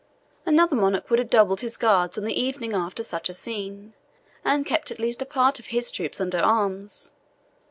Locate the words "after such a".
2.73-3.35